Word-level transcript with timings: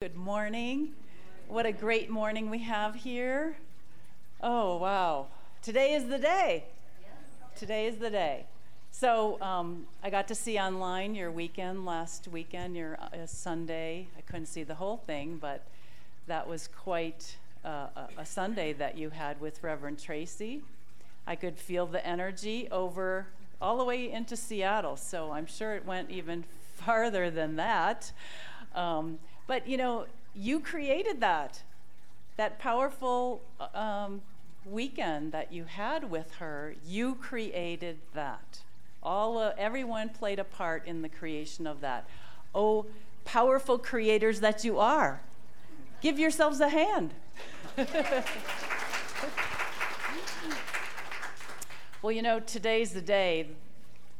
Good 0.00 0.14
morning. 0.14 0.90
What 1.48 1.66
a 1.66 1.72
great 1.72 2.08
morning 2.08 2.50
we 2.50 2.60
have 2.60 2.94
here. 2.94 3.56
Oh, 4.40 4.76
wow. 4.76 5.26
Today 5.60 5.94
is 5.94 6.06
the 6.06 6.18
day. 6.18 6.66
Today 7.56 7.88
is 7.88 7.96
the 7.96 8.08
day. 8.08 8.46
So 8.92 9.40
um, 9.40 9.88
I 10.00 10.08
got 10.10 10.28
to 10.28 10.36
see 10.36 10.56
online 10.56 11.16
your 11.16 11.32
weekend 11.32 11.84
last 11.84 12.28
weekend, 12.28 12.76
your 12.76 12.96
uh, 13.00 13.26
Sunday. 13.26 14.06
I 14.16 14.20
couldn't 14.20 14.46
see 14.46 14.62
the 14.62 14.76
whole 14.76 14.98
thing, 14.98 15.36
but 15.36 15.66
that 16.28 16.46
was 16.46 16.68
quite 16.68 17.36
uh, 17.64 17.88
a, 18.16 18.24
Sunday 18.24 18.72
that 18.74 18.96
you 18.96 19.10
had 19.10 19.40
with 19.40 19.64
Reverend 19.64 19.98
Tracy. 19.98 20.62
I 21.26 21.34
could 21.34 21.58
feel 21.58 21.86
the 21.86 22.06
energy 22.06 22.68
over 22.70 23.26
all 23.60 23.76
the 23.76 23.84
way 23.84 24.12
into 24.12 24.36
Seattle, 24.36 24.96
so 24.96 25.32
I'm 25.32 25.46
sure 25.46 25.74
it 25.74 25.84
went 25.84 26.08
even 26.08 26.44
farther 26.76 27.32
than 27.32 27.56
that. 27.56 28.12
Um, 28.76 29.18
but 29.48 29.66
you 29.66 29.76
know, 29.76 30.06
you 30.36 30.60
created 30.60 31.20
that, 31.20 31.62
that 32.36 32.60
powerful 32.60 33.40
um, 33.74 34.22
weekend 34.64 35.32
that 35.32 35.52
you 35.52 35.64
had 35.64 36.08
with 36.08 36.34
her. 36.34 36.76
You 36.86 37.16
created 37.16 37.98
that. 38.14 38.60
All 39.02 39.38
uh, 39.38 39.54
everyone 39.58 40.10
played 40.10 40.38
a 40.38 40.44
part 40.44 40.86
in 40.86 41.02
the 41.02 41.08
creation 41.08 41.66
of 41.66 41.80
that. 41.80 42.06
Oh, 42.54 42.86
powerful 43.24 43.78
creators 43.78 44.38
that 44.40 44.64
you 44.64 44.78
are! 44.78 45.20
Give 46.00 46.18
yourselves 46.18 46.60
a 46.60 46.68
hand. 46.68 47.14
well, 52.02 52.12
you 52.12 52.22
know, 52.22 52.38
today's 52.38 52.92
the 52.92 53.00
day. 53.00 53.48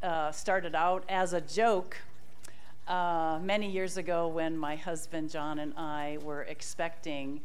Uh, 0.01 0.31
started 0.31 0.77
out 0.77 1.03
as 1.09 1.33
a 1.33 1.41
joke 1.41 1.99
uh, 2.89 3.39
many 3.43 3.71
years 3.71 3.97
ago 3.97 4.27
when 4.27 4.57
my 4.57 4.75
husband 4.75 5.31
John 5.31 5.59
and 5.59 5.75
I 5.77 6.19
were 6.23 6.43
expecting 6.43 7.41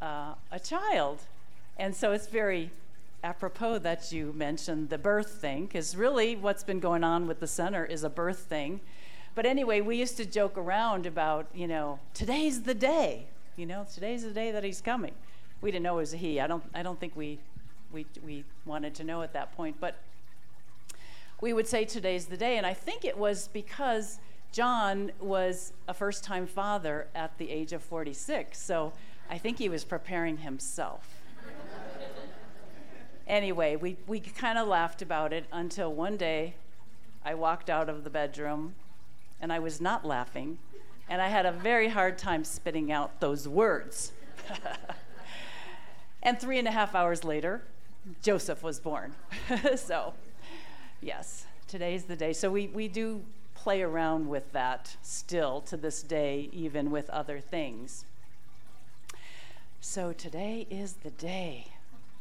uh, 0.00 0.34
a 0.52 0.60
child. 0.60 1.20
And 1.78 1.96
so 1.96 2.12
it's 2.12 2.26
very 2.26 2.70
apropos 3.24 3.78
that 3.78 4.12
you 4.12 4.32
mentioned 4.34 4.90
the 4.90 4.98
birth 4.98 5.30
thing, 5.40 5.64
because 5.64 5.96
really 5.96 6.36
what's 6.36 6.62
been 6.62 6.80
going 6.80 7.02
on 7.02 7.26
with 7.26 7.40
the 7.40 7.46
center 7.46 7.84
is 7.84 8.04
a 8.04 8.10
birth 8.10 8.40
thing. 8.40 8.80
But 9.34 9.46
anyway, 9.46 9.80
we 9.80 9.96
used 9.96 10.16
to 10.18 10.26
joke 10.26 10.58
around 10.58 11.06
about, 11.06 11.46
you 11.54 11.66
know, 11.66 11.98
today's 12.12 12.62
the 12.62 12.74
day. 12.74 13.26
You 13.56 13.66
know, 13.66 13.86
today's 13.92 14.22
the 14.22 14.30
day 14.30 14.52
that 14.52 14.62
he's 14.62 14.80
coming. 14.80 15.12
We 15.60 15.70
didn't 15.70 15.84
know 15.84 15.94
it 15.94 16.02
was 16.02 16.14
a 16.14 16.18
he. 16.18 16.38
I 16.38 16.46
don't, 16.46 16.62
I 16.74 16.82
don't 16.82 17.00
think 17.00 17.16
we, 17.16 17.38
we, 17.90 18.04
we 18.24 18.44
wanted 18.66 18.94
to 18.96 19.04
know 19.04 19.22
at 19.22 19.32
that 19.32 19.56
point. 19.56 19.76
But 19.80 19.96
we 21.40 21.52
would 21.52 21.66
say 21.66 21.84
today's 21.84 22.26
the 22.26 22.36
day. 22.36 22.58
And 22.58 22.66
I 22.66 22.74
think 22.74 23.04
it 23.04 23.16
was 23.16 23.48
because 23.48 24.18
John 24.54 25.10
was 25.18 25.72
a 25.88 25.92
first 25.92 26.22
time 26.22 26.46
father 26.46 27.08
at 27.12 27.36
the 27.38 27.50
age 27.50 27.72
of 27.72 27.82
46, 27.82 28.56
so 28.56 28.92
I 29.28 29.36
think 29.36 29.58
he 29.58 29.68
was 29.68 29.82
preparing 29.82 30.36
himself. 30.36 31.24
anyway, 33.26 33.74
we, 33.74 33.96
we 34.06 34.20
kind 34.20 34.56
of 34.56 34.68
laughed 34.68 35.02
about 35.02 35.32
it 35.32 35.46
until 35.50 35.92
one 35.92 36.16
day 36.16 36.54
I 37.24 37.34
walked 37.34 37.68
out 37.68 37.88
of 37.88 38.04
the 38.04 38.10
bedroom 38.10 38.76
and 39.40 39.52
I 39.52 39.58
was 39.58 39.80
not 39.80 40.04
laughing, 40.04 40.58
and 41.08 41.20
I 41.20 41.26
had 41.26 41.46
a 41.46 41.52
very 41.52 41.88
hard 41.88 42.16
time 42.16 42.44
spitting 42.44 42.92
out 42.92 43.18
those 43.18 43.48
words. 43.48 44.12
and 46.22 46.38
three 46.38 46.60
and 46.60 46.68
a 46.68 46.70
half 46.70 46.94
hours 46.94 47.24
later, 47.24 47.62
Joseph 48.22 48.62
was 48.62 48.78
born. 48.78 49.16
so, 49.74 50.14
yes, 51.00 51.46
today's 51.66 52.04
the 52.04 52.14
day. 52.14 52.32
So 52.32 52.52
we, 52.52 52.68
we 52.68 52.86
do 52.86 53.24
play 53.64 53.80
around 53.80 54.28
with 54.28 54.52
that 54.52 54.94
still 55.00 55.62
to 55.62 55.74
this 55.74 56.02
day, 56.02 56.50
even 56.52 56.90
with 56.90 57.08
other 57.08 57.40
things. 57.40 58.04
So 59.80 60.12
today 60.12 60.66
is 60.68 60.96
the 61.02 61.08
day, 61.08 61.68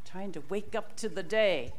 trying 0.10 0.32
to 0.32 0.44
wake 0.48 0.74
up 0.74 0.96
to 0.96 1.10
the 1.10 1.22
day. 1.22 1.74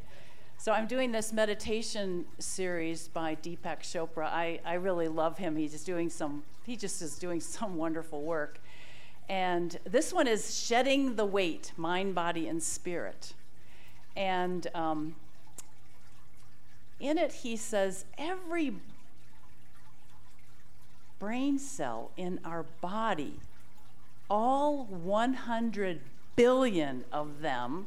So 0.59 0.71
I'm 0.71 0.87
doing 0.87 1.13
this 1.13 1.33
meditation 1.33 2.27
series 2.39 3.09
by 3.09 3.37
Deepak 3.37 3.81
Chopra. 3.81 4.27
I, 4.27 4.61
I 4.67 4.75
really 4.75 5.09
love 5.09 5.39
him. 5.39 5.57
He's 5.57 5.73
just 5.73 5.87
doing 5.87 6.11
some, 6.11 6.43
he 6.67 6.77
just 6.77 7.01
is 7.01 7.19
doing 7.19 7.41
some 7.57 7.79
wonderful 7.79 8.21
work. 8.21 8.61
And 9.31 9.79
this 9.85 10.13
one 10.13 10.29
is 10.29 10.63
shedding 10.63 11.17
the 11.17 11.25
weight, 11.25 11.73
mind, 11.79 12.15
body, 12.15 12.49
and 12.49 12.63
spirit. 12.63 13.33
And 14.15 14.67
um, 14.75 15.15
in 17.01 17.17
it, 17.17 17.33
he 17.33 17.57
says 17.57 18.05
every 18.19 18.75
brain 21.25 21.59
cell 21.59 22.11
in 22.19 22.39
our 22.45 22.67
body, 22.83 23.41
all 24.29 24.85
100 24.85 26.01
billion 26.37 27.03
of 27.11 27.41
them 27.41 27.87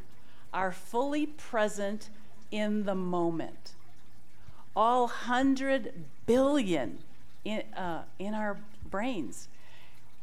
are 0.52 0.72
fully 0.72 1.28
present 1.28 2.10
in 2.50 2.86
the 2.86 2.96
moment. 2.96 3.76
All 4.76 5.02
100 5.02 5.94
billion 6.26 6.98
in, 7.46 7.62
uh, 7.76 8.06
in 8.18 8.34
our 8.34 8.58
brains, 8.90 9.50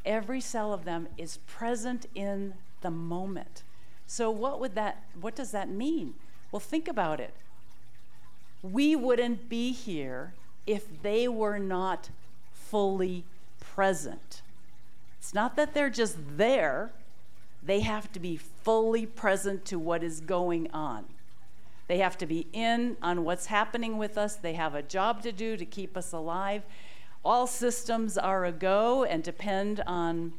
every 0.05 0.41
cell 0.41 0.73
of 0.73 0.85
them 0.85 1.07
is 1.17 1.37
present 1.47 2.07
in 2.17 2.55
the 2.81 2.91
moment. 2.91 3.63
So 4.09 4.29
what 4.29 4.59
would 4.59 4.75
that 4.75 5.05
what 5.21 5.37
does 5.37 5.53
that 5.53 5.69
mean? 5.69 6.15
Well, 6.51 6.59
think 6.59 6.89
about 6.89 7.21
it. 7.21 7.33
We 8.61 8.97
wouldn't 8.97 9.49
be 9.49 9.71
here 9.71 10.35
if 10.67 11.01
they 11.03 11.29
were 11.29 11.61
not 11.61 12.11
fully 12.75 13.23
present. 13.61 14.43
It's 15.21 15.33
not 15.33 15.55
that 15.55 15.75
they're 15.75 15.89
just 15.89 16.17
there, 16.37 16.91
they 17.63 17.79
have 17.81 18.11
to 18.15 18.19
be 18.19 18.37
fully 18.37 19.07
present 19.07 19.65
to 19.67 19.79
what 19.79 20.03
is 20.03 20.19
going 20.19 20.69
on. 20.73 21.05
They 21.87 21.99
have 21.99 22.19
to 22.19 22.27
be 22.27 22.49
in 22.53 22.97
on 23.01 23.23
what's 23.23 23.47
happening 23.47 23.97
with 23.97 24.19
us. 24.19 24.35
They 24.35 24.55
have 24.55 24.75
a 24.75 24.83
job 24.83 25.23
to 25.23 25.31
do 25.31 25.57
to 25.57 25.65
keep 25.65 25.97
us 25.97 26.11
alive. 26.11 26.65
All 27.25 27.47
systems 27.47 28.19
are 28.19 28.45
a 28.45 28.51
go 28.51 29.05
and 29.05 29.23
depend 29.23 29.81
on, 29.87 30.33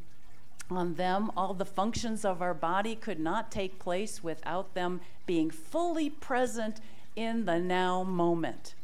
on 0.69 0.95
them. 0.95 1.31
All 1.37 1.53
the 1.53 1.63
functions 1.63 2.25
of 2.25 2.41
our 2.41 2.53
body 2.53 2.95
could 2.95 3.21
not 3.21 3.49
take 3.49 3.79
place 3.79 4.21
without 4.21 4.73
them 4.73 4.99
being 5.25 5.49
fully 5.49 6.09
present 6.09 6.81
in 7.15 7.45
the 7.45 7.59
now 7.59 8.03
moment, 8.03 8.75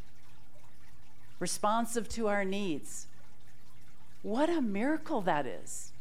responsive 1.38 2.08
to 2.08 2.30
our 2.30 2.46
needs, 2.46 3.08
what 4.24 4.50
a 4.50 4.62
miracle 4.62 5.22
that 5.22 5.46
is. 5.46 5.92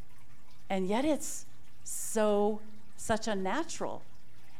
And 0.68 0.86
yet 0.86 1.04
it's 1.04 1.46
so, 1.84 2.60
such 2.96 3.26
a 3.26 3.34
natural. 3.34 4.02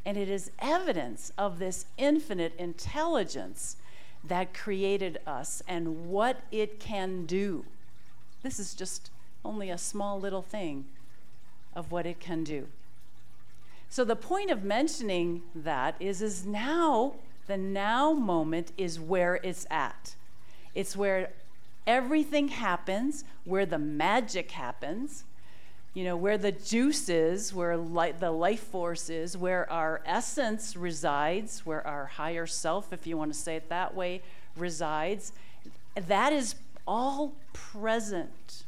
And 0.05 0.17
it 0.17 0.29
is 0.29 0.51
evidence 0.59 1.33
of 1.37 1.59
this 1.59 1.87
infinite 1.99 2.55
intelligence 2.59 3.77
that 4.25 4.55
created 4.55 5.19
us 5.27 5.63
and 5.69 6.09
what 6.09 6.41
it 6.51 6.81
can 6.81 7.27
do. 7.27 7.65
This 8.43 8.59
is 8.59 8.75
just 8.75 9.11
only 9.45 9.71
a 9.71 9.79
small 9.79 10.19
little 10.19 10.43
thing 10.43 10.87
of 11.75 11.93
what 11.93 12.07
it 12.07 12.21
can 12.21 12.45
do. 12.45 12.67
So 13.89 14.05
the 14.05 14.17
point 14.17 14.51
of 14.51 14.63
mentioning 14.63 15.43
that 15.55 15.97
is 16.01 16.23
is 16.23 16.47
now 16.47 17.15
the 17.47 17.57
now 17.57 18.13
moment 18.13 18.73
is 18.79 19.01
where 19.01 19.41
it's 19.43 19.67
at. 19.71 20.15
It's 20.75 20.97
where 20.97 21.31
everything 21.87 22.49
happens, 22.49 23.25
where 23.45 23.67
the 23.67 23.79
magic 23.79 24.51
happens, 24.53 25.25
you 25.95 26.05
know, 26.05 26.17
where 26.17 26.39
the 26.39 26.53
juice 26.53 27.09
is, 27.09 27.53
where 27.53 27.77
li- 27.77 28.13
the 28.13 28.31
life 28.31 28.63
force 28.63 29.11
is, 29.11 29.37
where 29.37 29.71
our 29.71 30.01
essence 30.07 30.77
resides, 30.77 31.67
where 31.67 31.85
our 31.87 32.07
higher 32.07 32.47
self, 32.47 32.93
if 32.93 33.07
you 33.07 33.17
want 33.17 33.33
to 33.33 33.39
say 33.39 33.57
it 33.57 33.69
that 33.69 33.95
way, 33.95 34.23
resides. 34.57 35.33
That 35.95 36.33
is 36.33 36.55
all 36.87 37.35
present. 37.53 38.65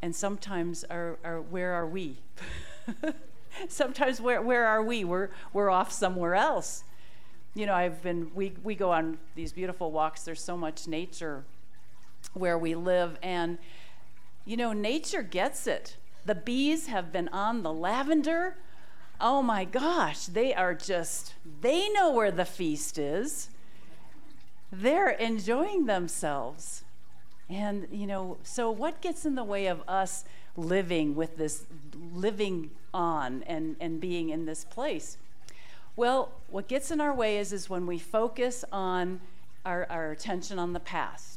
And 0.00 0.14
sometimes, 0.14 0.84
are, 0.84 1.18
are, 1.24 1.40
where 1.40 1.74
are 1.74 1.86
we? 1.86 2.16
sometimes, 3.68 4.20
where, 4.20 4.40
where 4.40 4.66
are 4.66 4.82
we? 4.82 5.04
We're, 5.04 5.28
we're 5.52 5.70
off 5.70 5.92
somewhere 5.92 6.34
else 6.34 6.84
you 7.56 7.64
know, 7.64 7.74
I've 7.74 8.02
been, 8.02 8.30
we, 8.34 8.52
we 8.62 8.74
go 8.74 8.92
on 8.92 9.16
these 9.34 9.50
beautiful 9.50 9.90
walks. 9.90 10.24
There's 10.24 10.42
so 10.42 10.58
much 10.58 10.86
nature 10.86 11.42
where 12.34 12.58
we 12.58 12.74
live. 12.74 13.18
And, 13.22 13.56
you 14.44 14.58
know, 14.58 14.74
nature 14.74 15.22
gets 15.22 15.66
it. 15.66 15.96
The 16.26 16.34
bees 16.34 16.88
have 16.88 17.10
been 17.12 17.28
on 17.28 17.62
the 17.62 17.72
lavender. 17.72 18.56
Oh 19.22 19.40
my 19.40 19.64
gosh, 19.64 20.26
they 20.26 20.52
are 20.52 20.74
just, 20.74 21.32
they 21.62 21.88
know 21.88 22.12
where 22.12 22.30
the 22.30 22.44
feast 22.44 22.98
is. 22.98 23.48
They're 24.70 25.10
enjoying 25.10 25.86
themselves. 25.86 26.84
And, 27.48 27.88
you 27.90 28.06
know, 28.06 28.36
so 28.42 28.70
what 28.70 29.00
gets 29.00 29.24
in 29.24 29.34
the 29.34 29.44
way 29.44 29.66
of 29.66 29.80
us 29.88 30.24
living 30.58 31.14
with 31.14 31.38
this, 31.38 31.64
living 32.12 32.72
on 32.92 33.44
and, 33.44 33.76
and 33.80 33.98
being 33.98 34.28
in 34.28 34.44
this 34.44 34.62
place? 34.62 35.16
Well, 35.96 36.32
what 36.48 36.68
gets 36.68 36.90
in 36.90 37.00
our 37.00 37.14
way 37.14 37.38
is, 37.38 37.52
is 37.52 37.68
when 37.70 37.86
we 37.86 37.98
focus 37.98 38.64
on 38.70 39.20
our, 39.64 39.86
our 39.90 40.10
attention 40.12 40.58
on 40.58 40.72
the 40.72 40.80
past 40.80 41.36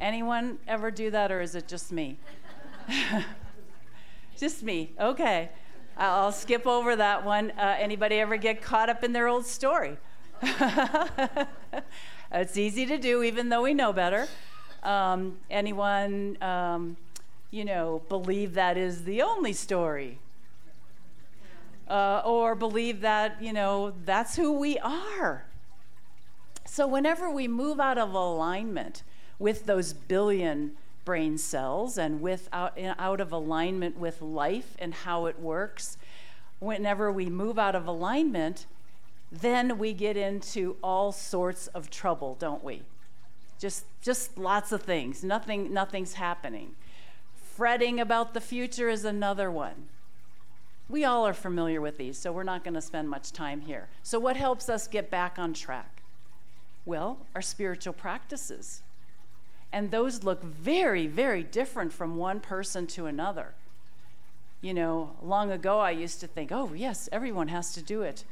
Anyone 0.00 0.58
ever 0.68 0.92
do 0.92 1.10
that, 1.10 1.32
or 1.32 1.40
is 1.40 1.56
it 1.56 1.66
just 1.66 1.90
me? 1.90 2.18
just 4.38 4.62
me. 4.62 4.92
Okay. 5.00 5.48
I'll 5.96 6.30
skip 6.30 6.68
over 6.68 6.94
that 6.94 7.24
one. 7.24 7.50
Uh, 7.58 7.76
anybody 7.78 8.20
ever 8.20 8.36
get 8.36 8.62
caught 8.62 8.88
up 8.88 9.02
in 9.02 9.12
their 9.12 9.26
old 9.26 9.44
story? 9.44 9.96
it's 12.32 12.56
easy 12.56 12.86
to 12.86 12.96
do, 12.96 13.24
even 13.24 13.48
though 13.48 13.62
we 13.62 13.74
know 13.74 13.92
better. 13.92 14.28
Um, 14.84 15.38
anyone, 15.50 16.40
um, 16.40 16.96
you 17.50 17.64
know, 17.64 18.02
believe 18.08 18.54
that 18.54 18.76
is 18.76 19.02
the 19.02 19.22
only 19.22 19.52
story? 19.52 20.18
Uh, 21.88 22.20
or 22.24 22.54
believe 22.54 23.00
that, 23.00 23.40
you 23.40 23.52
know, 23.52 23.94
that's 24.04 24.36
who 24.36 24.52
we 24.52 24.78
are. 24.78 25.46
So, 26.66 26.86
whenever 26.86 27.30
we 27.30 27.48
move 27.48 27.80
out 27.80 27.96
of 27.96 28.12
alignment 28.12 29.02
with 29.38 29.64
those 29.64 29.94
billion 29.94 30.72
brain 31.06 31.38
cells 31.38 31.96
and 31.96 32.20
with 32.20 32.50
out, 32.52 32.78
out 32.98 33.20
of 33.22 33.32
alignment 33.32 33.98
with 33.98 34.20
life 34.20 34.76
and 34.78 34.92
how 34.92 35.24
it 35.24 35.40
works, 35.40 35.96
whenever 36.58 37.10
we 37.10 37.30
move 37.30 37.58
out 37.58 37.74
of 37.74 37.86
alignment, 37.86 38.66
then 39.32 39.78
we 39.78 39.94
get 39.94 40.16
into 40.16 40.76
all 40.82 41.12
sorts 41.12 41.68
of 41.68 41.90
trouble, 41.90 42.36
don't 42.38 42.62
we? 42.62 42.82
Just, 43.58 43.84
just 44.02 44.38
lots 44.38 44.72
of 44.72 44.82
things. 44.82 45.24
Nothing, 45.24 45.72
nothing's 45.72 46.14
happening. 46.14 46.76
Fretting 47.34 47.98
about 47.98 48.34
the 48.34 48.40
future 48.40 48.88
is 48.88 49.04
another 49.04 49.50
one. 49.50 49.88
We 50.88 51.04
all 51.04 51.26
are 51.26 51.34
familiar 51.34 51.80
with 51.80 51.98
these, 51.98 52.16
so 52.16 52.32
we're 52.32 52.44
not 52.44 52.64
going 52.64 52.74
to 52.74 52.80
spend 52.80 53.10
much 53.10 53.32
time 53.32 53.60
here. 53.60 53.88
So, 54.02 54.18
what 54.18 54.36
helps 54.36 54.68
us 54.68 54.88
get 54.88 55.10
back 55.10 55.38
on 55.38 55.52
track? 55.52 56.02
Well, 56.86 57.18
our 57.34 57.42
spiritual 57.42 57.92
practices. 57.92 58.82
And 59.70 59.90
those 59.90 60.24
look 60.24 60.42
very, 60.42 61.06
very 61.06 61.42
different 61.42 61.92
from 61.92 62.16
one 62.16 62.40
person 62.40 62.86
to 62.88 63.04
another. 63.04 63.52
You 64.62 64.72
know, 64.72 65.10
long 65.22 65.50
ago 65.50 65.78
I 65.78 65.90
used 65.90 66.20
to 66.20 66.26
think, 66.26 66.50
oh, 66.50 66.72
yes, 66.74 67.08
everyone 67.12 67.48
has 67.48 67.74
to 67.74 67.82
do 67.82 68.02
it 68.02 68.24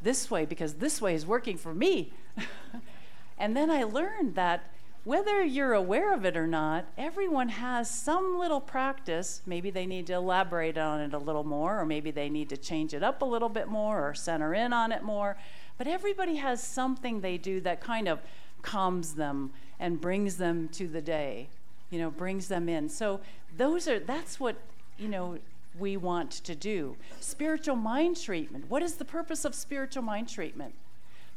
this 0.00 0.30
way 0.30 0.44
because 0.44 0.74
this 0.74 1.02
way 1.02 1.14
is 1.14 1.26
working 1.26 1.58
for 1.58 1.74
me. 1.74 2.12
and 3.38 3.56
then 3.56 3.70
I 3.70 3.82
learned 3.82 4.36
that 4.36 4.70
whether 5.04 5.44
you're 5.44 5.74
aware 5.74 6.14
of 6.14 6.24
it 6.24 6.36
or 6.36 6.46
not, 6.46 6.86
everyone 6.96 7.50
has 7.50 7.90
some 7.90 8.38
little 8.38 8.60
practice. 8.60 9.42
Maybe 9.44 9.70
they 9.70 9.84
need 9.84 10.06
to 10.06 10.14
elaborate 10.14 10.78
on 10.78 11.00
it 11.00 11.12
a 11.12 11.18
little 11.18 11.44
more, 11.44 11.78
or 11.78 11.84
maybe 11.84 12.10
they 12.10 12.30
need 12.30 12.48
to 12.48 12.56
change 12.56 12.94
it 12.94 13.02
up 13.02 13.20
a 13.20 13.26
little 13.26 13.50
bit 13.50 13.68
more 13.68 14.08
or 14.08 14.14
center 14.14 14.54
in 14.54 14.72
on 14.72 14.92
it 14.92 15.02
more. 15.02 15.36
But 15.76 15.86
everybody 15.86 16.36
has 16.36 16.62
something 16.62 17.20
they 17.20 17.36
do 17.36 17.60
that 17.60 17.82
kind 17.82 18.08
of 18.08 18.20
calms 18.62 19.14
them 19.14 19.52
and 19.78 20.00
brings 20.00 20.38
them 20.38 20.68
to 20.68 20.88
the 20.88 21.02
day, 21.02 21.48
you 21.90 21.98
know, 21.98 22.10
brings 22.10 22.48
them 22.48 22.68
in. 22.68 22.88
So 22.88 23.20
those 23.54 23.86
are 23.86 23.98
that's 23.98 24.40
what, 24.40 24.56
you 24.98 25.08
know, 25.08 25.38
we 25.78 25.96
want 25.98 26.30
to 26.30 26.54
do. 26.54 26.96
Spiritual 27.20 27.76
mind 27.76 28.20
treatment. 28.20 28.70
What 28.70 28.82
is 28.82 28.94
the 28.94 29.04
purpose 29.04 29.44
of 29.44 29.54
spiritual 29.54 30.02
mind 30.02 30.28
treatment? 30.28 30.74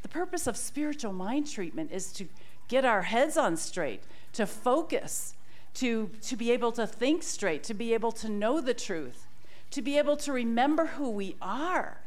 The 0.02 0.08
purpose 0.08 0.46
of 0.46 0.56
spiritual 0.56 1.12
mind 1.12 1.50
treatment 1.50 1.90
is 1.92 2.12
to 2.12 2.28
get 2.68 2.84
our 2.84 3.02
heads 3.02 3.36
on 3.36 3.56
straight, 3.56 4.02
to 4.34 4.46
focus, 4.46 5.34
to, 5.74 6.10
to 6.22 6.36
be 6.36 6.52
able 6.52 6.72
to 6.72 6.86
think 6.86 7.22
straight, 7.22 7.62
to 7.64 7.74
be 7.74 7.94
able 7.94 8.12
to 8.12 8.28
know 8.28 8.60
the 8.60 8.74
truth, 8.74 9.26
to 9.70 9.82
be 9.82 9.98
able 9.98 10.16
to 10.18 10.32
remember 10.32 10.86
who 10.86 11.10
we 11.10 11.36
are. 11.40 11.98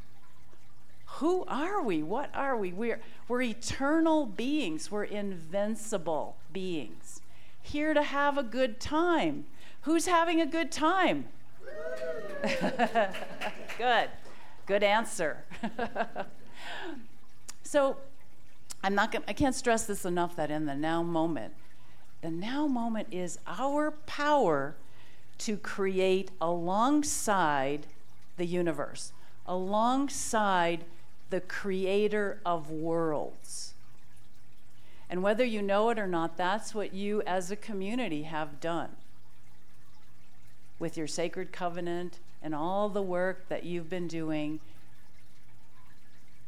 Who 1.16 1.44
are 1.48 1.82
we? 1.82 2.02
What 2.02 2.30
are 2.34 2.56
we? 2.56 2.72
We're, 2.72 3.02
we're 3.28 3.42
eternal 3.42 4.26
beings, 4.26 4.90
we're 4.90 5.04
invincible 5.04 6.38
beings, 6.54 7.22
here 7.62 7.94
to 7.94 8.02
have 8.02 8.38
a 8.38 8.44
good 8.44 8.80
time. 8.80 9.46
Who's 9.82 10.06
having 10.06 10.40
a 10.40 10.46
good 10.46 10.72
time? 10.72 11.26
good. 13.78 14.10
Good 14.66 14.84
answer. 14.84 15.44
so, 17.64 17.98
I'm 18.84 18.96
not 18.96 19.12
gonna, 19.12 19.26
I 19.28 19.34
can't 19.34 19.56
stress 19.56 19.86
this 19.86 20.06
enough 20.06 20.36
that 20.36 20.50
in 20.50 20.66
the 20.66 20.76
now 20.76 21.04
moment, 21.04 21.54
the 22.22 22.32
now 22.32 22.68
moment 22.68 23.08
is 23.12 23.40
our 23.48 23.92
power 23.92 24.76
to 25.40 25.58
create 25.58 26.32
alongside 26.40 27.88
the 28.38 28.46
universe, 28.46 29.12
alongside 29.46 30.84
the 31.30 31.42
creator 31.42 32.40
of 32.46 32.70
worlds. 32.70 33.74
And 35.10 35.24
whether 35.24 35.44
you 35.44 35.62
know 35.62 35.90
it 35.90 36.00
or 36.00 36.08
not, 36.08 36.38
that's 36.38 36.74
what 36.74 36.94
you 36.94 37.22
as 37.24 37.52
a 37.52 37.56
community 37.56 38.24
have 38.24 38.60
done 38.60 38.92
with 40.80 40.98
your 40.98 41.08
sacred 41.08 41.52
covenant 41.52 42.20
and 42.42 42.56
all 42.56 42.90
the 42.90 43.02
work 43.02 43.48
that 43.50 43.64
you've 43.64 43.90
been 43.90 44.08
doing 44.08 44.60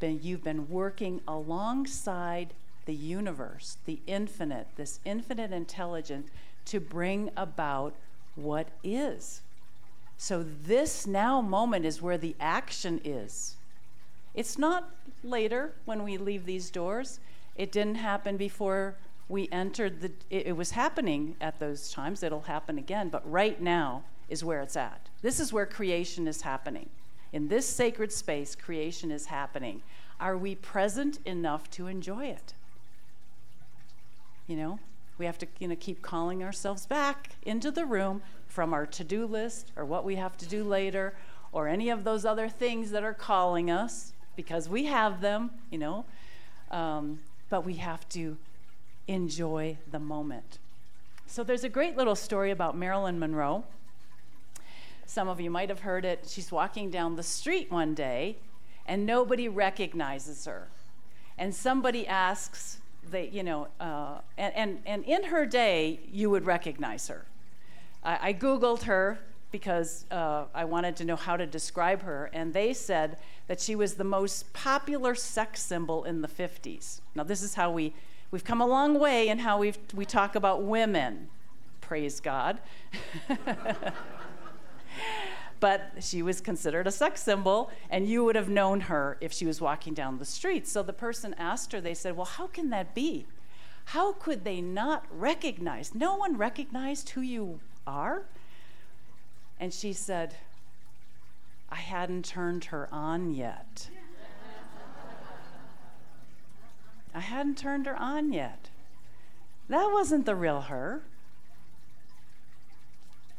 been, 0.04 0.20
you've 0.22 0.44
been 0.44 0.68
working 0.68 1.22
alongside 1.26 2.54
the 2.84 2.94
universe, 2.94 3.78
the 3.86 4.02
infinite, 4.06 4.68
this 4.76 5.00
infinite 5.06 5.54
intelligence 5.54 6.30
to 6.66 6.82
bring 6.82 7.30
about 7.38 7.96
what 8.36 8.68
is. 8.84 9.40
So, 10.18 10.44
this 10.44 11.08
now 11.08 11.40
moment 11.40 11.86
is 11.86 12.02
where 12.02 12.18
the 12.18 12.36
action 12.38 13.00
is. 13.06 13.56
It's 14.34 14.58
not 14.58 14.90
later 15.24 15.72
when 15.86 16.04
we 16.04 16.18
leave 16.18 16.46
these 16.46 16.70
doors. 16.70 17.22
It 17.56 17.72
didn't 17.72 17.96
happen 17.96 18.36
before 18.36 18.96
we 19.30 19.48
entered 19.54 20.02
the, 20.02 20.12
it, 20.30 20.48
it 20.48 20.58
was 20.58 20.72
happening 20.72 21.38
at 21.40 21.60
those 21.60 21.94
times. 21.94 22.24
It'll 22.24 22.42
happen 22.42 22.78
again. 22.78 23.08
But 23.08 23.30
right 23.32 23.62
now 23.62 24.04
is 24.28 24.44
where 24.44 24.62
it's 24.62 24.76
at. 24.76 25.08
This 25.22 25.40
is 25.40 25.54
where 25.54 25.66
creation 25.66 26.28
is 26.28 26.42
happening. 26.42 26.90
In 27.34 27.48
this 27.48 27.68
sacred 27.68 28.12
space, 28.14 28.56
creation 28.56 29.12
is 29.12 29.26
happening. 29.26 29.82
Are 30.20 30.38
we 30.38 30.54
present 30.54 31.20
enough 31.26 31.70
to 31.72 31.88
enjoy 31.88 32.28
it? 32.28 32.54
You 34.48 34.56
know, 34.56 34.80
we 35.18 35.26
have 35.26 35.40
to 35.40 35.48
you 35.60 35.68
know, 35.68 35.76
keep 35.78 36.04
calling 36.04 36.44
ourselves 36.44 36.86
back 36.86 37.32
into 37.42 37.72
the 37.72 37.86
room 37.86 38.22
from 38.48 38.72
our 38.72 38.86
to 38.86 39.04
do 39.04 39.26
list 39.26 39.72
or 39.76 39.84
what 39.84 40.06
we 40.06 40.16
have 40.16 40.38
to 40.38 40.48
do 40.48 40.64
later 40.64 41.16
or 41.52 41.68
any 41.68 41.90
of 41.90 42.04
those 42.04 42.24
other 42.24 42.48
things 42.48 42.92
that 42.92 43.04
are 43.04 43.14
calling 43.14 43.72
us 43.72 44.14
because 44.36 44.70
we 44.70 44.86
have 44.86 45.22
them, 45.22 45.50
you 45.72 45.80
know. 45.80 46.06
Um, 46.70 47.20
but 47.50 47.66
we 47.66 47.76
have 47.76 48.08
to 48.10 48.38
enjoy 49.08 49.78
the 49.92 50.00
moment. 50.00 50.60
So 51.26 51.44
there's 51.44 51.64
a 51.64 51.70
great 51.70 51.98
little 51.98 52.16
story 52.16 52.52
about 52.52 52.78
Marilyn 52.78 53.20
Monroe. 53.20 53.64
Some 55.06 55.28
of 55.28 55.40
you 55.40 55.50
might 55.50 55.70
have 55.70 55.82
heard 55.82 56.06
it. 56.06 56.26
She's 56.28 56.52
walking 56.52 56.90
down 56.90 57.16
the 57.16 57.24
street 57.24 57.72
one 57.72 57.94
day 57.94 58.38
and 58.86 59.06
nobody 59.06 59.48
recognizes 59.48 60.46
her. 60.46 60.68
And 61.38 61.54
somebody 61.54 62.08
asks, 62.08 62.80
they, 63.10 63.30
you 63.30 63.44
know, 63.44 63.68
uh, 63.80 64.20
and, 64.38 64.54
and, 64.56 64.80
and 64.86 65.04
in 65.06 65.26
her 65.26 65.46
day, 65.46 66.00
you 66.12 66.30
would 66.30 66.46
recognize 66.46 67.08
her. 67.08 67.26
I, 68.04 68.30
I 68.30 68.34
Googled 68.34 68.84
her 68.84 69.20
because 69.52 70.06
uh, 70.12 70.46
I 70.54 70.66
wanted 70.66 70.96
to 70.98 71.06
know 71.06 71.16
how 71.16 71.38
to 71.38 71.46
describe 71.46 72.02
her, 72.02 72.30
and 72.34 72.54
they 72.54 72.74
said 72.74 73.18
that 73.48 73.62
she 73.62 73.76
was 73.76 73.94
the 73.94 74.04
most 74.04 74.52
popular 74.52 75.14
sex 75.14 75.62
symbol 75.62 76.04
in 76.06 76.22
the 76.22 76.28
50s. 76.28 77.02
Now, 77.14 77.24
this 77.24 77.44
is 77.44 77.54
how 77.54 77.72
we, 77.72 77.94
we've 78.32 78.44
come 78.44 78.62
a 78.62 78.66
long 78.66 79.00
way 79.00 79.30
in 79.30 79.40
how 79.40 79.60
we 79.60 79.74
we 79.94 80.06
talk 80.06 80.34
about 80.36 80.64
women. 80.64 81.30
Praise 81.82 82.20
God. 82.20 82.60
but 85.64 85.94
she 86.02 86.22
was 86.22 86.42
considered 86.42 86.88
a 86.88 86.92
sex 86.92 87.24
symbol, 87.24 87.72
and 87.90 88.06
you 88.06 88.22
would 88.26 88.36
have 88.36 88.50
known 88.50 88.82
her 88.82 89.18
if 89.22 89.32
she 89.32 89.46
was 89.46 89.62
walking 89.62 89.94
down 89.94 90.18
the 90.18 90.26
street. 90.26 90.68
So 90.68 90.84
the 90.84 90.92
person 90.92 91.34
asked 91.38 91.72
her, 91.72 91.80
they 91.80 91.94
said, 91.94 92.18
Well, 92.18 92.26
how 92.26 92.48
can 92.48 92.70
that 92.72 92.94
be? 92.94 93.28
How 93.86 94.12
could 94.12 94.44
they 94.44 94.60
not 94.60 95.06
recognize? 95.10 95.96
No 95.96 96.18
one 96.18 96.36
recognized 96.38 97.12
who 97.12 97.22
you 97.22 97.62
are? 97.88 98.24
And 99.58 99.74
she 99.74 99.94
said, 99.94 100.36
I 101.70 101.76
hadn't 101.76 102.26
turned 102.26 102.66
her 102.66 102.90
on 102.92 103.34
yet. 103.34 103.90
I 107.16 107.22
hadn't 107.22 107.58
turned 107.58 107.86
her 107.86 107.96
on 107.96 108.34
yet. 108.34 108.70
That 109.70 109.92
wasn't 109.94 110.26
the 110.26 110.36
real 110.36 110.60
her. 110.64 111.04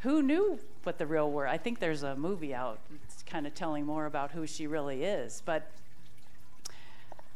Who 0.05 0.23
knew 0.23 0.59
what 0.83 0.99
the 0.99 1.07
real 1.07 1.31
were. 1.31 1.49
I 1.49 1.57
think 1.57 1.81
there's 1.81 2.03
a 2.03 2.15
movie 2.15 2.55
out 2.55 2.79
it's 3.05 3.23
kind 3.23 3.47
of 3.47 3.55
telling 3.55 3.87
more 3.87 4.05
about 4.05 4.33
who 4.33 4.47
she 4.47 4.67
really 4.67 5.03
is. 5.03 5.43
But, 5.45 5.71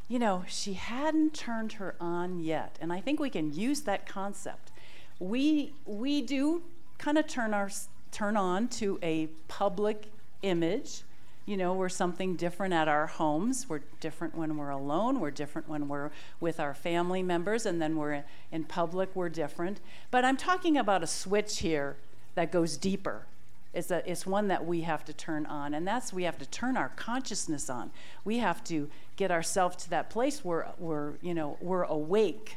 you 0.07 0.19
know, 0.19 0.45
she 0.47 0.75
hadn't 0.75 1.33
turned 1.33 1.73
her 1.73 1.95
on 1.99 2.41
yet. 2.41 2.77
And 2.81 2.93
I 2.93 3.01
think 3.01 3.21
we 3.21 3.31
can 3.31 3.55
use 3.55 3.81
that 3.83 4.07
concept. 4.07 4.71
We, 5.19 5.73
we 5.87 6.21
do 6.21 6.63
kind 6.99 7.17
of 7.17 7.27
turn, 7.27 7.55
our, 7.55 7.71
turn 8.13 8.37
on 8.37 8.69
to 8.69 8.99
a 9.03 9.29
public 9.49 10.11
image, 10.43 11.05
you 11.47 11.57
know, 11.57 11.73
we're 11.73 11.89
something 11.89 12.37
different 12.37 12.75
at 12.75 12.89
our 12.89 13.07
homes. 13.07 13.67
We're 13.71 13.81
different 14.01 14.35
when 14.37 14.59
we're 14.59 14.69
alone. 14.69 15.19
We're 15.19 15.31
different 15.31 15.67
when 15.67 15.89
we're 15.89 16.11
with 16.41 16.61
our 16.61 16.75
family 16.75 17.23
members. 17.23 17.65
And 17.65 17.81
then 17.81 17.97
we're 17.97 18.25
in 18.53 18.65
public, 18.65 19.09
we're 19.17 19.31
different. 19.31 19.81
But 20.11 20.27
I'm 20.27 20.37
talking 20.37 20.77
about 20.77 21.03
a 21.03 21.07
switch 21.07 21.61
here 21.61 21.97
that 22.39 22.51
goes 22.51 22.77
deeper. 22.77 23.27
It's, 23.75 23.91
a, 23.91 24.11
it's 24.11 24.27
one 24.27 24.49
that 24.49 24.65
we 24.65 24.81
have 24.81 25.05
to 25.05 25.13
turn 25.13 25.45
on. 25.47 25.75
And 25.75 25.87
that's 25.87 26.13
we 26.13 26.23
have 26.23 26.39
to 26.39 26.47
turn 26.47 26.77
our 26.77 26.89
consciousness 26.97 27.69
on. 27.69 27.91
We 28.25 28.39
have 28.39 28.65
to 28.65 28.89
get 29.17 29.31
ourselves 29.31 29.77
to 29.85 29.91
that 29.91 30.09
place 30.09 30.45
where 30.45 30.69
we're, 30.79 31.13
you 31.21 31.35
know, 31.35 31.59
we're 31.61 31.85
awake 31.85 32.57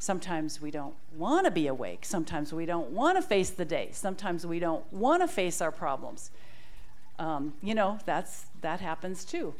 Sometimes 0.00 0.62
we 0.62 0.70
don't 0.70 0.94
want 1.14 1.44
to 1.44 1.50
be 1.50 1.66
awake. 1.66 2.06
Sometimes 2.06 2.54
we 2.54 2.64
don't 2.64 2.88
want 2.88 3.18
to 3.18 3.22
face 3.22 3.50
the 3.50 3.66
day. 3.66 3.90
Sometimes 3.92 4.46
we 4.46 4.58
don't 4.58 4.90
want 4.90 5.22
to 5.22 5.28
face 5.28 5.60
our 5.60 5.70
problems. 5.70 6.30
Um, 7.18 7.52
you 7.62 7.74
know, 7.74 7.98
that's, 8.06 8.46
that 8.62 8.80
happens 8.80 9.26
too. 9.26 9.52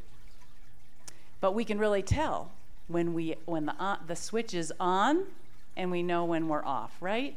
But 1.43 1.55
we 1.55 1.67
can 1.67 1.79
really 1.79 2.01
tell 2.01 2.53
when, 2.89 3.13
we, 3.13 3.37
when 3.45 3.67
the, 3.67 3.75
uh, 3.79 3.97
the 4.07 4.17
switch 4.17 4.55
is 4.55 4.73
on 4.81 5.25
and 5.77 5.91
we 5.91 6.03
know 6.03 6.25
when 6.25 6.49
we're 6.49 6.65
off, 6.65 6.97
right? 7.03 7.37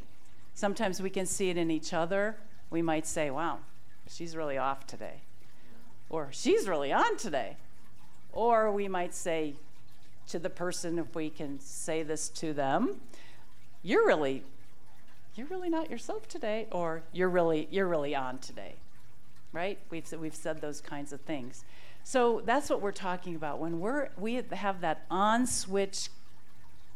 Sometimes 0.54 1.02
we 1.02 1.10
can 1.10 1.26
see 1.26 1.50
it 1.50 1.58
in 1.58 1.72
each 1.72 1.94
other. 1.94 2.38
We 2.70 2.82
might 2.82 3.06
say, 3.06 3.30
wow, 3.30 3.60
she's 4.08 4.36
really 4.36 4.58
off 4.58 4.86
today. 4.88 5.22
Or 6.10 6.30
she's 6.32 6.68
really 6.68 6.92
on 6.92 7.18
today. 7.18 7.58
Or 8.32 8.72
we 8.72 8.88
might 8.88 9.14
say, 9.14 9.56
to 10.28 10.40
the 10.40 10.50
person 10.50 11.00
if 11.00 11.16
we 11.16 11.30
can 11.30 11.60
say 11.60 12.04
this 12.04 12.30
to 12.30 12.54
them 12.54 13.02
you're 13.82 14.06
really 14.06 14.44
you're 15.36 15.48
really 15.48 15.70
not 15.70 15.90
yourself 15.90 16.28
today 16.28 16.68
or 16.72 17.04
you're 17.12 17.30
really 17.30 17.68
you're 17.72 17.88
really 17.88 18.16
on 18.16 18.38
today 18.38 18.76
right 19.52 19.80
we've 19.90 20.12
we've 20.20 20.36
said 20.36 20.62
those 20.62 20.82
kinds 20.82 21.12
of 21.12 21.22
things 21.22 21.66
so 22.04 22.42
that's 22.46 22.70
what 22.70 22.82
we're 22.82 22.92
talking 22.92 23.36
about 23.36 23.60
when 23.60 23.80
we're 23.80 24.10
we 24.18 24.42
have 24.52 24.82
that 24.82 25.06
on 25.10 25.46
switch 25.46 26.10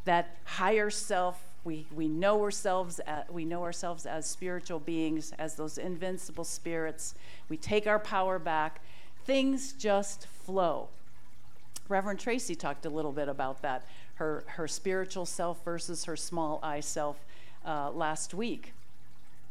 that 0.06 0.38
higher 0.46 0.90
self 0.90 1.47
we, 1.68 1.86
we 1.94 2.08
know 2.08 2.42
ourselves 2.42 3.00
as, 3.00 3.26
we 3.30 3.44
know 3.44 3.62
ourselves 3.62 4.06
as 4.06 4.26
spiritual 4.26 4.80
beings 4.80 5.34
as 5.38 5.56
those 5.56 5.78
invincible 5.78 6.46
spirits. 6.46 7.14
We 7.50 7.58
take 7.58 7.86
our 7.86 8.00
power 8.00 8.40
back. 8.40 8.82
Things 9.26 9.74
just 9.74 10.28
flow. 10.28 10.88
Reverend 11.90 12.22
Tracy 12.22 12.56
talked 12.56 12.86
a 12.86 12.90
little 12.90 13.12
bit 13.12 13.28
about 13.28 13.62
that, 13.64 13.86
her, 14.16 14.46
her 14.48 14.66
spiritual 14.66 15.26
self 15.26 15.62
versus 15.66 16.06
her 16.06 16.16
small 16.16 16.62
I 16.64 16.80
self 16.80 17.18
uh, 17.66 17.92
last 17.92 18.34
week. 18.34 18.72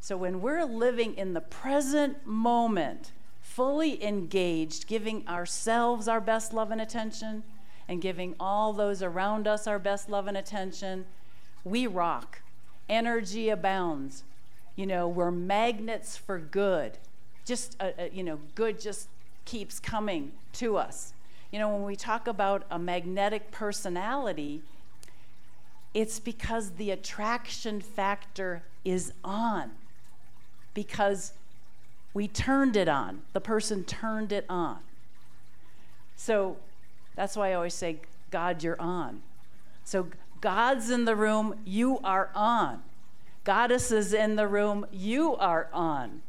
So 0.00 0.16
when 0.16 0.40
we're 0.40 0.64
living 0.64 1.14
in 1.16 1.35
the 1.35 1.42
present 1.42 2.26
moment, 2.26 3.12
fully 3.42 4.02
engaged, 4.02 4.87
giving 4.87 5.28
ourselves 5.28 6.08
our 6.08 6.23
best 6.23 6.54
love 6.54 6.70
and 6.70 6.80
attention, 6.80 7.42
and 7.88 8.00
giving 8.00 8.35
all 8.40 8.73
those 8.73 9.02
around 9.02 9.46
us 9.46 9.66
our 9.66 9.78
best 9.78 10.08
love 10.08 10.26
and 10.26 10.37
attention, 10.37 11.04
we 11.66 11.87
rock. 11.88 12.40
Energy 12.88 13.49
abounds. 13.49 14.23
You 14.76 14.87
know, 14.87 15.08
we're 15.08 15.32
magnets 15.32 16.16
for 16.16 16.38
good. 16.38 16.96
Just, 17.44 17.76
uh, 17.80 17.90
uh, 17.99 18.04
you 18.12 18.23
know, 18.23 18.38
good 18.54 18.80
just 18.80 19.08
keeps 19.44 19.80
coming 19.80 20.30
to 20.54 20.76
us. 20.76 21.12
You 21.50 21.58
know, 21.58 21.68
when 21.68 21.82
we 21.82 21.96
talk 21.96 22.28
about 22.28 22.64
a 22.70 22.78
magnetic 22.78 23.50
personality, 23.50 24.62
it's 25.92 26.20
because 26.20 26.70
the 26.73 26.92
attraction 26.92 27.80
factor 27.80 28.62
is 28.85 29.12
on. 29.25 29.73
Because 30.73 31.32
we 32.14 32.28
turned 32.28 32.76
it 32.76 32.88
on. 32.88 33.23
The 33.32 33.40
person 33.40 33.82
turned 33.82 34.30
it 34.30 34.44
on. 34.49 34.78
So 36.14 36.58
that's 37.16 37.35
why 37.35 37.50
I 37.50 37.54
always 37.54 37.75
say, 37.75 37.96
God, 38.30 38.62
you're 38.62 38.80
on. 38.80 39.23
So 39.85 40.08
God's 40.40 40.90
in 40.90 41.05
the 41.05 41.16
room, 41.16 41.55
you 41.64 41.99
are 42.05 42.31
on. 42.35 42.83
Goddess 43.45 43.90
is 43.93 44.12
in 44.12 44.37
the 44.37 44.47
room, 44.47 44.87
you 44.93 45.37
are 45.37 45.69
on. 45.73 46.23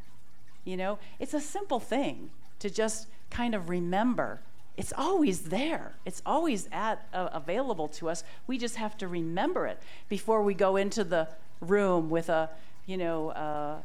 You 0.65 0.77
know, 0.77 0.99
it's 1.19 1.33
a 1.33 1.41
simple 1.41 1.79
thing 1.79 2.29
to 2.59 2.69
just 2.69 3.07
kind 3.29 3.55
of 3.55 3.69
remember 3.69 4.39
it's 4.77 4.93
always 4.95 5.41
there. 5.41 5.93
It's 6.05 6.21
always 6.23 6.69
at 6.71 7.07
uh, 7.11 7.29
available 7.33 7.87
to 7.89 8.09
us. 8.09 8.23
We 8.45 8.59
just 8.59 8.75
have 8.75 8.95
to 8.99 9.07
remember 9.07 9.65
it 9.65 9.81
before 10.07 10.43
we 10.43 10.53
go 10.53 10.75
into 10.75 11.03
the 11.03 11.27
room 11.59 12.11
with 12.11 12.29
a, 12.29 12.51
you 12.85 12.95
know, 12.95 13.29
uh, 13.29 13.77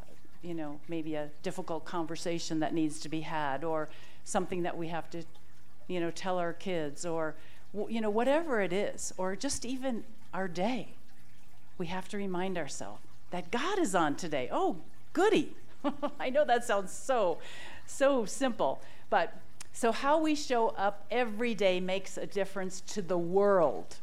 you 0.42 0.52
know, 0.52 0.78
maybe 0.88 1.14
a 1.14 1.30
difficult 1.42 1.86
conversation 1.86 2.60
that 2.60 2.74
needs 2.74 3.00
to 3.00 3.08
be 3.08 3.22
had, 3.22 3.64
or 3.64 3.88
something 4.24 4.62
that 4.64 4.76
we 4.76 4.88
have 4.88 5.08
to, 5.10 5.22
you 5.88 5.98
know, 5.98 6.10
tell 6.10 6.38
our 6.38 6.52
kids, 6.52 7.06
or, 7.06 7.34
you 7.72 8.00
know, 8.00 8.10
whatever 8.10 8.60
it 8.60 8.72
is, 8.72 9.12
or 9.16 9.34
just 9.36 9.64
even 9.64 10.04
our 10.34 10.48
day. 10.48 10.88
We 11.78 11.86
have 11.86 12.08
to 12.10 12.16
remind 12.16 12.58
ourselves 12.58 13.00
that 13.30 13.50
God 13.50 13.78
is 13.78 13.94
on 13.94 14.14
today. 14.14 14.48
Oh, 14.52 14.76
goody! 15.12 15.54
I 16.20 16.30
know 16.30 16.44
that 16.44 16.64
sounds 16.64 16.92
so, 16.92 17.38
so 17.86 18.24
simple, 18.24 18.80
but 19.10 19.34
so, 19.72 19.90
how 19.90 20.20
we 20.20 20.34
show 20.34 20.68
up 20.68 21.06
every 21.10 21.54
day 21.54 21.80
makes 21.80 22.18
a 22.18 22.26
difference 22.26 22.82
to 22.88 23.02
the 23.02 23.16
world. 23.16 23.96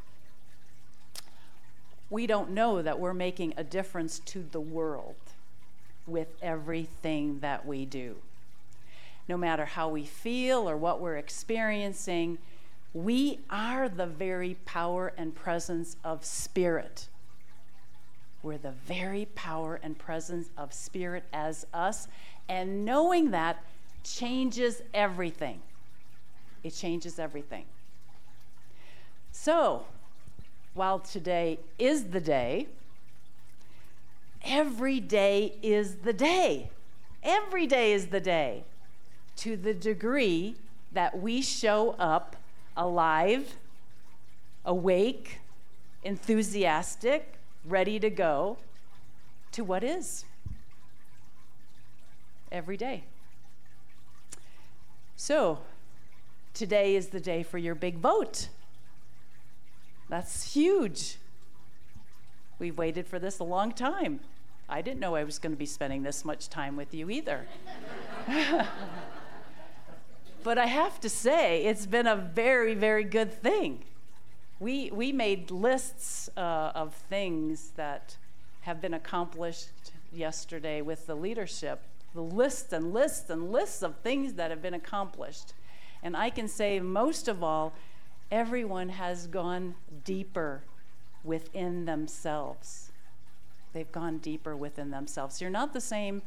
We 2.09 2.25
don't 2.25 2.49
know 2.49 2.81
that 2.81 2.99
we're 2.99 3.13
making 3.13 3.53
a 3.55 3.63
difference 3.63 4.17
to 4.19 4.43
the 4.51 4.59
world 4.59 5.15
with 6.07 6.29
everything 6.41 7.39
that 7.41 7.67
we 7.67 7.85
do. 7.85 8.15
No 9.27 9.37
matter 9.37 9.65
how 9.65 9.89
we 9.89 10.05
feel 10.05 10.67
or 10.67 10.75
what 10.75 10.99
we're 10.99 11.17
experiencing, 11.17 12.39
we 12.93 13.39
are 13.49 13.87
the 13.87 14.07
very 14.07 14.55
power 14.65 15.13
and 15.17 15.35
presence 15.35 15.95
of 16.03 16.25
spirit. 16.25 17.07
We're 18.41 18.57
the 18.57 18.71
very 18.71 19.25
power 19.35 19.79
and 19.83 19.97
presence 19.97 20.49
of 20.57 20.73
spirit 20.73 21.25
as 21.33 21.67
us. 21.73 22.07
And 22.47 22.85
knowing 22.85 23.31
that 23.31 23.63
changes 24.03 24.81
everything. 24.93 25.61
It 26.63 26.71
changes 26.71 27.19
everything. 27.19 27.65
So, 29.31 29.85
while 30.73 30.99
today 30.99 31.59
is 31.77 32.05
the 32.05 32.21
day, 32.21 32.67
every 34.43 34.99
day 34.99 35.53
is 35.61 35.97
the 35.97 36.13
day. 36.13 36.71
Every 37.21 37.67
day 37.67 37.93
is 37.93 38.07
the 38.07 38.19
day. 38.19 38.63
To 39.37 39.55
the 39.55 39.73
degree 39.73 40.55
that 40.91 41.19
we 41.21 41.41
show 41.41 41.95
up 41.99 42.35
alive, 42.79 43.55
awake, 44.63 45.41
enthusiastic, 46.03 47.35
ready 47.65 47.99
to 47.99 48.09
go 48.09 48.57
to 49.51 49.63
what 49.63 49.83
is. 49.83 50.25
Every 52.51 52.77
day. 52.77 53.03
So, 55.15 55.59
today 56.53 56.95
is 56.95 57.07
the 57.07 57.19
day 57.19 57.43
for 57.43 57.57
your 57.57 57.75
big 57.75 57.97
vote. 57.97 58.47
That's 60.07 60.53
huge. 60.53 61.17
We've 62.57 62.77
waited 62.77 63.05
for 63.05 63.19
this 63.19 63.39
a 63.39 63.43
long 63.43 63.73
time. 63.73 64.21
I 64.69 64.81
didn't 64.81 64.99
know 64.99 65.15
I 65.15 65.23
was 65.25 65.37
going 65.37 65.51
to 65.51 65.57
be 65.57 65.65
spending 65.65 66.03
this 66.03 66.23
much 66.23 66.49
time 66.49 66.75
with 66.75 66.93
you 66.93 67.09
either. 67.09 67.45
but 70.43 70.57
I 70.57 70.65
have 70.65 70.99
to 71.01 71.09
say, 71.09 71.65
it's 71.65 71.85
been 71.85 72.07
a 72.07 72.15
very, 72.15 72.73
very 72.73 73.03
good 73.03 73.33
thing. 73.33 73.83
We, 74.59 74.91
we 74.91 75.11
made 75.11 75.51
lists 75.51 76.29
uh, 76.35 76.71
of 76.75 76.93
things 76.93 77.71
that 77.75 78.17
have 78.61 78.81
been 78.81 78.93
accomplished 78.93 79.91
yesterday 80.11 80.81
with 80.81 81.07
the 81.07 81.15
leadership 81.15 81.81
the 82.13 82.21
lists 82.21 82.73
and 82.73 82.93
lists 82.93 83.29
and 83.29 83.51
lists 83.51 83.83
of 83.83 83.95
things 83.97 84.33
that 84.33 84.49
have 84.49 84.61
been 84.61 84.73
accomplished. 84.73 85.53
And 86.01 86.15
I 86.15 86.29
can 86.29 86.47
say, 86.47 86.79
most 86.79 87.27
of 87.27 87.43
all, 87.43 87.73
everyone 88.31 88.89
has 88.89 89.27
gone 89.27 89.75
deeper 90.05 90.63
within 91.23 91.85
themselves. 91.85 92.91
They've 93.73 93.91
gone 93.91 94.17
deeper 94.17 94.55
within 94.55 94.91
themselves. 94.91 95.41
You're 95.41 95.49
not 95.49 95.73
the 95.73 95.81
same 95.81 96.21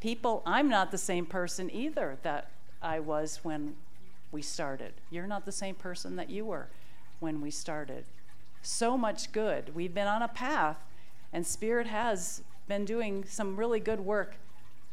people. 0.00 0.42
I'm 0.46 0.68
not 0.68 0.90
the 0.90 0.98
same 0.98 1.26
person 1.26 1.70
either 1.70 2.18
that 2.22 2.50
I 2.82 3.00
was 3.00 3.40
when 3.42 3.74
we 4.30 4.42
started. 4.42 4.92
You're 5.10 5.26
not 5.26 5.44
the 5.44 5.52
same 5.52 5.74
person 5.74 6.16
that 6.16 6.30
you 6.30 6.44
were 6.44 6.68
when 7.20 7.40
we 7.40 7.50
started. 7.50 8.04
So 8.62 8.98
much 8.98 9.32
good. 9.32 9.74
We've 9.74 9.94
been 9.94 10.06
on 10.06 10.22
a 10.22 10.28
path, 10.28 10.76
and 11.32 11.46
Spirit 11.46 11.86
has 11.86 12.42
been 12.66 12.84
doing 12.84 13.24
some 13.26 13.56
really 13.56 13.80
good 13.80 14.00
work 14.00 14.36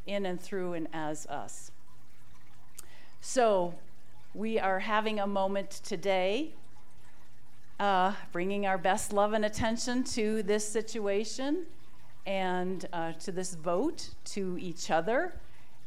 in 0.05 0.25
and 0.25 0.39
through 0.39 0.73
and 0.73 0.87
as 0.93 1.25
us. 1.27 1.71
So, 3.21 3.75
we 4.33 4.59
are 4.59 4.79
having 4.79 5.19
a 5.19 5.27
moment 5.27 5.69
today, 5.83 6.53
uh, 7.79 8.13
bringing 8.31 8.65
our 8.65 8.77
best 8.77 9.13
love 9.13 9.33
and 9.33 9.45
attention 9.45 10.03
to 10.03 10.43
this 10.43 10.67
situation 10.67 11.65
and 12.25 12.85
uh, 12.91 13.13
to 13.13 13.31
this 13.31 13.55
vote, 13.55 14.09
to 14.25 14.57
each 14.59 14.91
other, 14.91 15.33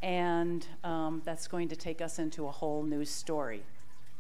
and 0.03 0.67
um, 0.85 1.23
that's 1.25 1.47
going 1.49 1.69
to 1.69 1.77
take 1.77 2.01
us 2.01 2.19
into 2.19 2.47
a 2.47 2.51
whole 2.51 2.83
new 2.83 3.05
story. 3.05 3.63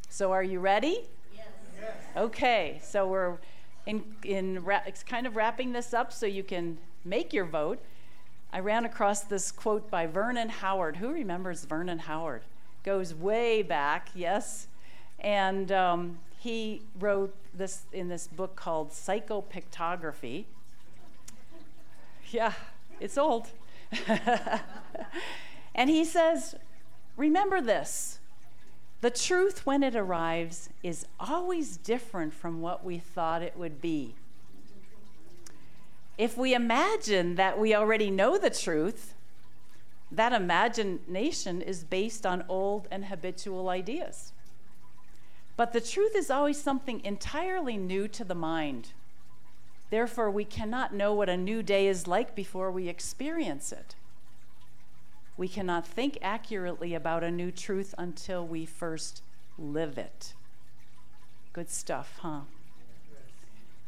So, 0.09 0.33
are 0.33 0.43
you 0.43 0.61
ready? 0.61 1.05
Yes. 1.35 1.47
yes. 1.81 1.95
Okay, 2.17 2.81
so 2.83 3.07
we're 3.07 3.37
in, 3.87 4.05
in 4.25 4.65
ra- 4.65 4.83
it's 4.87 5.03
kind 5.03 5.27
of 5.27 5.37
wrapping 5.37 5.73
this 5.73 5.95
up 5.95 6.13
so 6.13 6.27
you 6.27 6.43
can 6.43 6.79
make 7.05 7.33
your 7.33 7.45
vote. 7.45 7.79
I 8.53 8.61
ran 8.61 8.85
across 8.85 9.21
this 9.21 9.53
quote 9.53 9.91
by 9.91 10.07
Vernon 10.07 10.49
Howard. 10.49 10.97
Who 10.97 11.11
remembers 11.11 11.65
Vernon 11.65 12.01
Howard? 12.01 12.43
Goes 12.85 13.15
way 13.15 13.63
back, 13.63 14.09
yes. 14.15 14.69
And 15.19 15.71
um, 15.71 16.19
he 16.39 16.83
wrote 16.99 17.35
this 17.53 17.83
in 17.93 18.09
this 18.09 18.27
book 18.27 18.57
called 18.57 18.91
Psychopictography. 18.91 20.45
Yeah, 22.31 22.53
it's 23.01 23.19
old. 23.19 23.49
and 25.79 25.89
he 25.89 26.05
says, 26.05 26.57
Remember 27.17 27.61
this 27.61 28.19
the 29.01 29.11
truth, 29.11 29.65
when 29.65 29.85
it 29.85 29.95
arrives, 29.95 30.71
is 30.83 31.07
always 31.21 31.77
different 31.77 32.35
from 32.35 32.61
what 32.61 32.85
we 32.85 32.99
thought 32.99 33.43
it 33.43 33.57
would 33.57 33.81
be. 33.81 34.17
If 36.19 36.37
we 36.37 36.53
imagine 36.53 37.37
that 37.37 37.61
we 37.61 37.77
already 37.77 38.11
know 38.11 38.37
the 38.37 38.51
truth, 38.51 39.15
that 40.11 40.33
imagination 40.33 41.63
is 41.63 41.85
based 41.85 42.27
on 42.27 42.45
old 42.49 42.89
and 42.91 43.05
habitual 43.05 43.69
ideas. 43.69 44.33
But 45.57 45.73
the 45.73 45.81
truth 45.81 46.17
is 46.17 46.29
always 46.29 46.61
something 46.61 47.05
entirely 47.05 47.77
new 47.77 48.09
to 48.09 48.25
the 48.25 48.35
mind. 48.35 48.89
Therefore, 49.91 50.29
we 50.29 50.45
cannot 50.45 50.93
know 50.93 51.15
what 51.15 51.29
a 51.29 51.37
new 51.37 51.63
day 51.63 51.87
is 51.87 52.09
like 52.09 52.35
before 52.35 52.73
we 52.73 52.89
experience 52.89 53.71
it. 53.71 53.95
We 55.39 55.47
cannot 55.47 55.87
think 55.87 56.19
accurately 56.21 56.95
about 56.95 57.23
a 57.23 57.31
new 57.31 57.53
truth 57.53 57.95
until 57.97 58.45
we 58.45 58.67
first 58.67 59.23
live 59.57 59.97
it. 59.97 60.35
Good 61.53 61.71
stuff, 61.71 62.19
huh? 62.21 62.41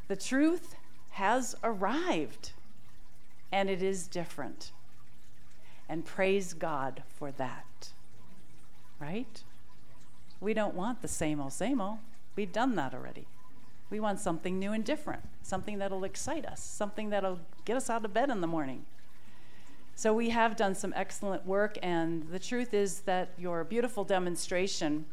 The 0.06 0.14
truth 0.14 0.76
has 1.10 1.56
arrived, 1.64 2.52
and 3.50 3.68
it 3.68 3.82
is 3.82 4.06
different. 4.06 4.70
And 5.88 6.04
praise 6.04 6.52
God 6.54 7.02
for 7.08 7.32
that. 7.32 7.90
Right? 9.00 9.42
We 10.40 10.54
don't 10.54 10.74
want 10.74 11.02
the 11.02 11.08
same 11.08 11.40
old, 11.40 11.52
same 11.52 11.80
old. 11.80 11.98
We've 12.36 12.52
done 12.52 12.76
that 12.76 12.94
already. 12.94 13.26
We 13.90 13.98
want 13.98 14.20
something 14.20 14.56
new 14.56 14.72
and 14.72 14.84
different, 14.84 15.22
something 15.42 15.78
that'll 15.78 16.04
excite 16.04 16.46
us, 16.46 16.62
something 16.62 17.10
that'll 17.10 17.40
get 17.64 17.76
us 17.76 17.90
out 17.90 18.04
of 18.04 18.14
bed 18.14 18.30
in 18.30 18.40
the 18.40 18.46
morning. 18.46 18.84
So 20.00 20.14
we 20.14 20.30
have 20.30 20.56
done 20.56 20.74
some 20.74 20.94
excellent 20.96 21.44
work, 21.44 21.76
and 21.82 22.26
the 22.30 22.38
truth 22.38 22.72
is 22.72 23.00
that 23.00 23.28
your 23.36 23.64
beautiful 23.64 24.02
demonstration 24.02 25.04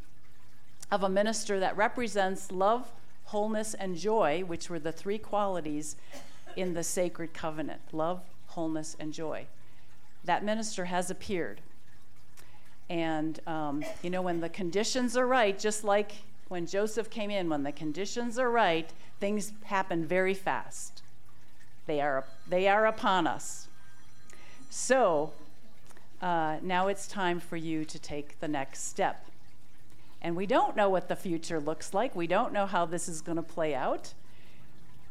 of 0.90 1.04
a 1.04 1.10
minister 1.10 1.60
that 1.60 1.76
represents 1.76 2.54
love, 2.54 2.90
wholeness, 3.26 3.74
and 3.74 3.98
joy, 3.98 4.46
which 4.48 4.70
were 4.70 4.80
the 4.80 4.94
three 4.94 5.18
qualities 5.18 5.98
in 6.56 6.74
the 6.74 6.86
sacred 6.86 7.34
covenant 7.34 7.82
love, 7.92 8.22
wholeness, 8.46 8.96
and 8.98 9.12
joy. 9.12 9.46
That 10.24 10.46
minister 10.46 10.86
has 10.86 11.12
appeared. 11.12 11.60
And, 12.90 13.42
um, 13.46 13.84
you 14.02 14.10
know, 14.10 14.22
when 14.22 14.40
the 14.40 14.48
conditions 14.48 15.18
are 15.18 15.28
right, 15.28 15.60
just 15.60 15.84
like 15.84 16.14
when 16.48 16.66
Joseph 16.66 17.10
came 17.10 17.30
in, 17.30 17.50
when 17.50 17.64
the 17.64 17.74
conditions 17.74 18.40
are 18.40 18.50
right, 18.50 18.90
things 19.20 19.52
happen 19.66 20.06
very 20.06 20.34
fast. 20.34 21.02
They 21.88 22.00
are, 22.00 22.24
they 22.48 22.70
are 22.70 22.86
upon 22.86 23.28
us. 23.28 23.67
So 24.70 25.34
uh, 26.22 26.58
now 26.62 26.88
it's 26.88 27.08
time 27.08 27.40
for 27.40 27.58
you 27.58 27.86
to 27.86 28.00
take 28.00 28.40
the 28.40 28.48
next 28.48 28.88
step. 28.88 29.26
And 30.22 30.36
we 30.36 30.46
don't 30.46 30.76
know 30.76 30.90
what 30.90 31.08
the 31.08 31.16
future 31.16 31.60
looks 31.60 31.94
like. 31.94 32.16
We 32.16 32.28
don't 32.28 32.52
know 32.52 32.66
how 32.66 32.86
this 32.86 33.08
is 33.08 33.22
going 33.22 33.36
to 33.36 33.44
play 33.44 33.76
out. 33.76 34.14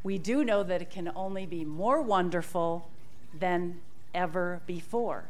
We 0.02 0.18
do 0.18 0.44
know 0.44 0.62
that 0.62 0.82
it 0.82 0.90
can 0.90 1.10
only 1.14 1.46
be 1.46 1.64
more 1.64 2.02
wonderful 2.02 2.90
than 3.38 3.80
ever 4.14 4.60
before. 4.66 5.24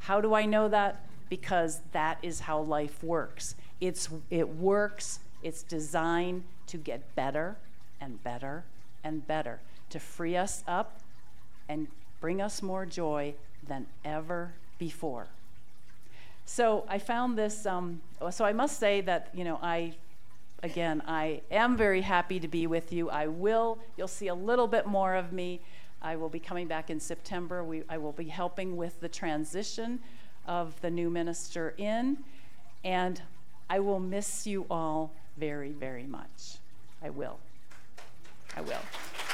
How 0.00 0.20
do 0.20 0.34
I 0.34 0.44
know 0.44 0.68
that? 0.68 1.04
Because 1.28 1.80
that 1.92 2.18
is 2.22 2.40
how 2.40 2.60
life 2.60 3.02
works. 3.02 3.54
It's, 3.80 4.08
it 4.30 4.48
works, 4.48 5.20
it's 5.42 5.62
designed 5.62 6.44
to 6.68 6.76
get 6.76 7.14
better 7.14 7.56
and 8.00 8.22
better 8.22 8.64
and 9.02 9.26
better, 9.26 9.60
to 9.90 9.98
free 9.98 10.36
us 10.36 10.62
up 10.66 11.00
and 11.68 11.88
bring 12.20 12.40
us 12.40 12.62
more 12.62 12.86
joy 12.86 13.34
than 13.68 13.86
ever 14.04 14.52
before. 14.78 15.26
So 16.46 16.84
I 16.88 16.98
found 16.98 17.36
this, 17.36 17.66
um, 17.66 18.00
so 18.30 18.44
I 18.44 18.52
must 18.52 18.78
say 18.80 19.02
that, 19.02 19.28
you 19.34 19.44
know, 19.44 19.58
I, 19.62 19.94
again, 20.62 21.02
I 21.06 21.42
am 21.50 21.76
very 21.76 22.00
happy 22.00 22.40
to 22.40 22.48
be 22.48 22.66
with 22.66 22.92
you. 22.92 23.10
I 23.10 23.26
will, 23.26 23.78
you'll 23.96 24.08
see 24.08 24.28
a 24.28 24.34
little 24.34 24.66
bit 24.66 24.86
more 24.86 25.14
of 25.14 25.32
me. 25.32 25.60
I 26.00 26.16
will 26.16 26.30
be 26.30 26.40
coming 26.40 26.66
back 26.66 26.90
in 26.90 27.00
September. 27.00 27.62
We, 27.62 27.82
I 27.88 27.98
will 27.98 28.12
be 28.12 28.28
helping 28.28 28.76
with 28.76 28.98
the 29.00 29.08
transition 29.08 29.98
of 30.46 30.80
the 30.80 30.90
new 30.90 31.10
minister 31.10 31.74
in, 31.76 32.16
and 32.82 33.20
I 33.68 33.80
will 33.80 34.00
miss 34.00 34.46
you 34.46 34.64
all 34.70 35.12
very, 35.36 35.72
very 35.72 36.06
much. 36.06 36.58
I 37.02 37.10
will. 37.10 37.38
I 38.56 38.62
will. 38.62 39.27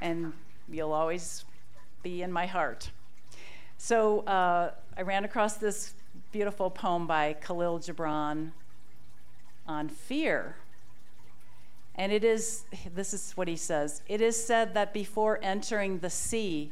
And 0.00 0.32
you'll 0.68 0.92
always 0.92 1.44
be 2.02 2.22
in 2.22 2.32
my 2.32 2.46
heart. 2.46 2.90
So 3.76 4.20
uh, 4.20 4.72
I 4.96 5.02
ran 5.02 5.24
across 5.24 5.54
this 5.54 5.94
beautiful 6.32 6.70
poem 6.70 7.06
by 7.06 7.36
Kahlil 7.40 7.78
Gibran 7.78 8.50
on 9.66 9.88
fear. 9.88 10.56
And 11.94 12.12
it 12.12 12.24
is, 12.24 12.64
this 12.94 13.12
is 13.12 13.32
what 13.36 13.48
he 13.48 13.56
says 13.56 14.02
it 14.08 14.20
is 14.20 14.42
said 14.42 14.74
that 14.74 14.92
before 14.92 15.38
entering 15.42 15.98
the 15.98 16.10
sea, 16.10 16.70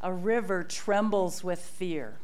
a 0.00 0.12
river 0.12 0.62
trembles 0.62 1.42
with 1.42 1.60
fear. 1.60 2.14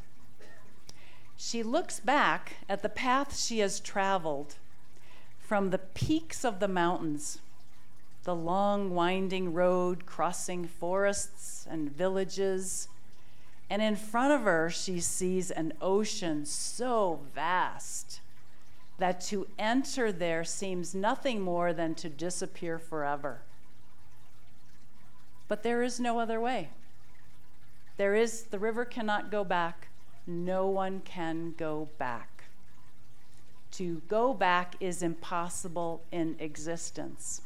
She 1.37 1.62
looks 1.62 1.98
back 1.98 2.57
at 2.68 2.83
the 2.83 2.88
path 2.88 3.37
she 3.37 3.59
has 3.59 3.81
traveled 3.81 4.55
from 5.38 5.70
the 5.70 5.79
peaks 5.79 6.44
of 6.44 6.61
the 6.61 6.68
mountains 6.68 7.38
the 8.24 8.34
long, 8.34 8.90
winding 8.90 9.52
road 9.52 10.06
crossing 10.06 10.66
forests 10.66 11.66
and 11.70 11.90
villages. 11.90 12.88
And 13.70 13.80
in 13.80 13.96
front 13.96 14.32
of 14.32 14.42
her, 14.42 14.70
she 14.70 15.00
sees 15.00 15.50
an 15.50 15.72
ocean 15.80 16.46
so 16.46 17.20
vast 17.34 18.20
that 18.98 19.20
to 19.20 19.46
enter 19.58 20.10
there 20.12 20.44
seems 20.44 20.94
nothing 20.94 21.40
more 21.40 21.72
than 21.72 21.94
to 21.96 22.08
disappear 22.08 22.78
forever. 22.78 23.42
But 25.48 25.62
there 25.62 25.82
is 25.82 26.00
no 26.00 26.18
other 26.18 26.40
way. 26.40 26.70
There 27.96 28.14
is, 28.14 28.44
the 28.44 28.58
river 28.58 28.84
cannot 28.84 29.30
go 29.30 29.44
back. 29.44 29.88
No 30.26 30.66
one 30.66 31.00
can 31.04 31.54
go 31.56 31.88
back. 31.98 32.44
To 33.72 34.00
go 34.08 34.32
back 34.32 34.76
is 34.80 35.02
impossible 35.02 36.02
in 36.10 36.37
existence. 36.38 37.42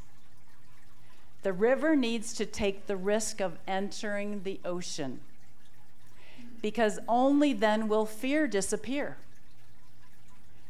The 1.43 1.53
river 1.53 1.95
needs 1.95 2.33
to 2.35 2.47
take 2.47 2.87
the 2.87 2.97
risk 2.97 3.41
of 3.41 3.59
entering 3.67 4.43
the 4.43 4.61
ocean 4.65 5.21
because 6.61 6.99
only 7.09 7.53
then 7.53 7.89
will 7.89 8.07
fear 8.07 8.47
disappear. 8.47 9.17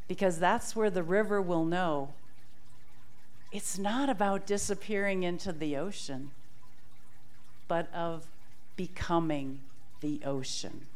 Because 0.06 0.38
that's 0.38 0.76
where 0.76 0.90
the 0.90 1.02
river 1.02 1.40
will 1.40 1.64
know 1.64 2.10
it's 3.50 3.78
not 3.78 4.10
about 4.10 4.46
disappearing 4.46 5.22
into 5.22 5.52
the 5.52 5.76
ocean, 5.76 6.30
but 7.66 7.92
of 7.94 8.26
becoming 8.76 9.60
the 10.00 10.20
ocean. 10.24 10.86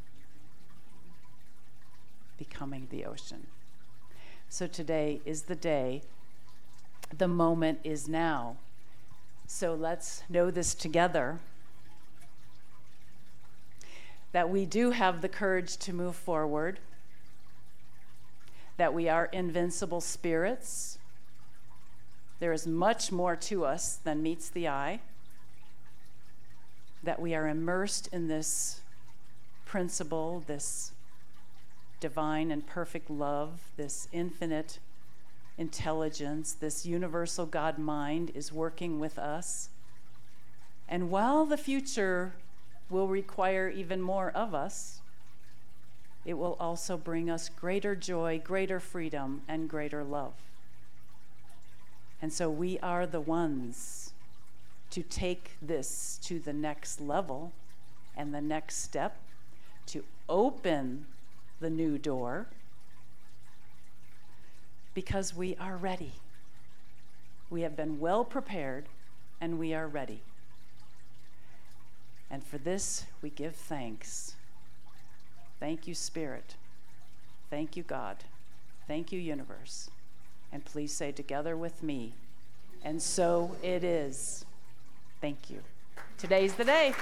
Becoming 2.38 2.88
the 2.90 3.06
ocean. 3.06 3.46
So 4.50 4.66
today 4.66 5.22
is 5.24 5.42
the 5.42 5.54
day, 5.54 6.02
the 7.16 7.28
moment 7.28 7.78
is 7.84 8.06
now. 8.06 8.56
So 9.54 9.74
let's 9.74 10.22
know 10.30 10.50
this 10.50 10.74
together 10.74 11.38
that 14.32 14.48
we 14.48 14.64
do 14.64 14.92
have 14.92 15.20
the 15.20 15.28
courage 15.28 15.76
to 15.76 15.92
move 15.92 16.16
forward, 16.16 16.80
that 18.78 18.94
we 18.94 19.10
are 19.10 19.26
invincible 19.26 20.00
spirits. 20.00 20.98
There 22.40 22.54
is 22.54 22.66
much 22.66 23.12
more 23.12 23.36
to 23.36 23.66
us 23.66 23.96
than 23.96 24.22
meets 24.22 24.48
the 24.48 24.68
eye, 24.68 25.00
that 27.02 27.20
we 27.20 27.34
are 27.34 27.46
immersed 27.46 28.08
in 28.08 28.28
this 28.28 28.80
principle, 29.66 30.42
this 30.46 30.92
divine 32.00 32.50
and 32.50 32.66
perfect 32.66 33.10
love, 33.10 33.60
this 33.76 34.08
infinite 34.12 34.78
intelligence, 35.62 36.52
this 36.52 36.84
universal 36.84 37.46
God 37.46 37.78
mind 37.78 38.32
is 38.34 38.52
working 38.52 38.98
with 38.98 39.16
us. 39.16 39.68
And 40.88 41.08
while 41.08 41.46
the 41.46 41.56
future 41.56 42.34
will 42.90 43.06
require 43.06 43.68
even 43.68 44.02
more 44.02 44.32
of 44.32 44.54
us, 44.54 45.00
it 46.24 46.34
will 46.34 46.56
also 46.58 46.96
bring 46.96 47.30
us 47.30 47.48
greater 47.48 47.94
joy, 47.94 48.40
greater 48.42 48.80
freedom, 48.80 49.42
and 49.46 49.68
greater 49.68 50.02
love. 50.02 50.34
And 52.20 52.32
so 52.32 52.50
we 52.50 52.78
are 52.80 53.06
the 53.06 53.20
ones 53.20 54.12
to 54.90 55.02
take 55.02 55.52
this 55.62 56.18
to 56.24 56.40
the 56.40 56.52
next 56.52 57.00
level 57.00 57.52
and 58.16 58.34
the 58.34 58.40
next 58.40 58.82
step, 58.82 59.16
to 59.86 60.02
open 60.28 61.06
the 61.60 61.70
new 61.70 61.98
door, 61.98 62.48
because 64.94 65.34
we 65.34 65.56
are 65.56 65.76
ready. 65.76 66.12
We 67.50 67.62
have 67.62 67.76
been 67.76 68.00
well 68.00 68.24
prepared 68.24 68.86
and 69.40 69.58
we 69.58 69.74
are 69.74 69.88
ready. 69.88 70.22
And 72.30 72.42
for 72.42 72.58
this, 72.58 73.04
we 73.20 73.30
give 73.30 73.54
thanks. 73.54 74.36
Thank 75.60 75.86
you, 75.86 75.94
Spirit. 75.94 76.54
Thank 77.50 77.76
you, 77.76 77.82
God. 77.82 78.16
Thank 78.88 79.12
you, 79.12 79.20
universe. 79.20 79.90
And 80.50 80.64
please 80.64 80.92
say 80.92 81.12
together 81.12 81.56
with 81.56 81.82
me, 81.82 82.14
and 82.82 83.00
so 83.00 83.54
it 83.62 83.84
is. 83.84 84.44
Thank 85.20 85.50
you. 85.50 85.60
Today's 86.18 86.54
the 86.54 86.64
day. 86.64 86.94